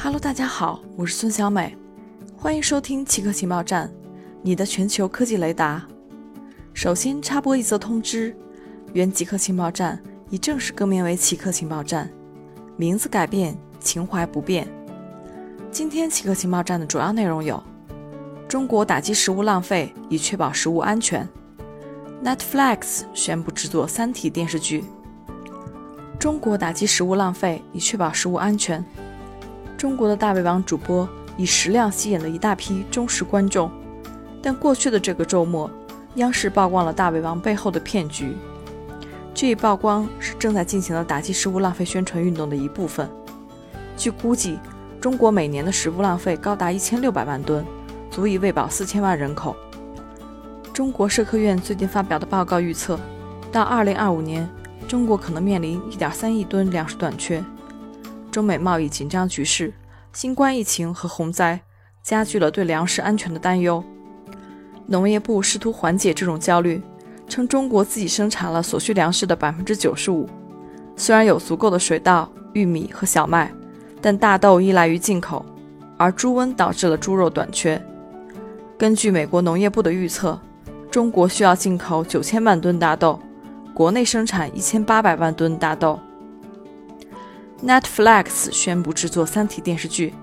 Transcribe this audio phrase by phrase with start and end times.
[0.00, 1.76] Hello，大家好，我是孙小美，
[2.36, 3.92] 欢迎收听奇客情报站，
[4.42, 5.84] 你的全球科技雷达。
[6.72, 8.32] 首先插播一则通知：
[8.92, 10.00] 原极客情报站
[10.30, 12.08] 已正式更名为奇客情报站，
[12.76, 14.68] 名字改变，情怀不变。
[15.68, 17.60] 今天奇客情报站的主要内容有：
[18.46, 21.28] 中国打击食物浪费，以确保食物安全
[22.22, 24.80] ；Netflix 宣布制作《三体》电视剧；
[26.20, 28.84] 中国打击食物浪费，以确保食物安全。
[29.78, 33.70] 中国的大胃王主播以食量吸引了一大批忠实观众，
[34.42, 35.70] 但过去的这个周末，
[36.16, 38.36] 央视曝光了大胃王背后的骗局。
[39.32, 43.08] 这一曝光是正在进行的打击食物浪费宣传运动的一部分。
[43.96, 44.58] 据估计，
[45.00, 47.64] 中国每年的食物浪费高达一千六百万吨，
[48.10, 49.54] 足以喂饱四千万人口。
[50.72, 52.98] 中国社科院最近发表的报告预测，
[53.52, 54.48] 到二零二五年，
[54.88, 57.40] 中国可能面临一点三亿吨粮食短缺。
[58.38, 59.74] 中美贸易紧张局势、
[60.12, 61.60] 新冠疫情和洪灾
[62.04, 63.82] 加剧了对粮食安全的担忧。
[64.86, 66.80] 农业部试图缓解这种焦虑，
[67.26, 70.28] 称中国自己生产了所需粮食的百分之九十五。
[70.94, 73.52] 虽然有足够的水稻、玉米和小麦，
[74.00, 75.44] 但大豆依赖于进口，
[75.96, 77.82] 而猪瘟导致了猪肉短缺。
[78.78, 80.40] 根据美国农业部的预测，
[80.92, 83.18] 中国需要进口九千万吨大豆，
[83.74, 85.98] 国内生产一千八百万吨大豆。
[87.64, 90.14] Netflix 宣布制作《三体》电视剧。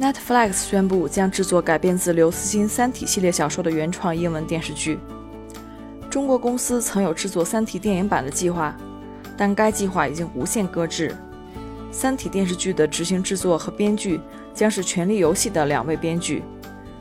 [0.00, 4.98] Netflix 宣布将制作改编自刘慈欣《三体》系列小说的原创英文电视剧。
[6.08, 8.74] 中国公司曾有制作《三体》电影版的计划，
[9.36, 11.10] 但该计划已经无限搁置。
[11.92, 14.18] 《三体》电视剧的执行制作和编剧
[14.54, 16.42] 将是《权力游戏》的两位编剧，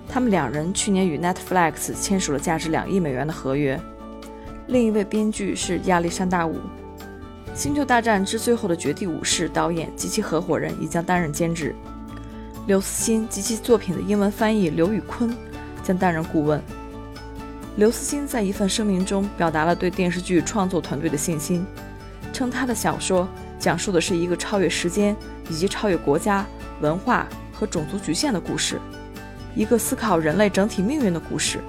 [0.09, 3.79] 他们两人去年与 Netflix 签署了价值两亿美元的合约。
[4.67, 6.55] 另一位编剧是亚历山大·伍。
[7.53, 11.75] 《星球大战之最后的绝地武士》导演及其合伙人也将担任监制，
[12.65, 15.35] 刘慈欣及其作品的英文翻译刘宇坤
[15.83, 16.61] 将担任顾问。
[17.75, 21.65] 刘慈欣在一份声明中表达了对电视剧创作团队的信心，
[22.31, 23.27] 称他的小说
[23.59, 25.15] 讲述的是一个超越时间
[25.49, 26.45] 以及超越国家、
[26.79, 28.79] 文化和种族局限的故事，
[29.55, 31.59] 一个思考人类整体命运的故事。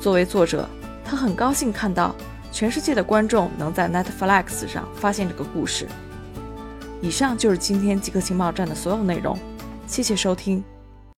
[0.00, 0.68] 作为作者，
[1.04, 2.14] 他很高兴看到。
[2.52, 5.88] 全世界的观众能在 Netflix 上发现这个故事。
[7.00, 9.36] 以上就是今天极客情报站的所有内容，
[9.88, 10.62] 谢谢收听。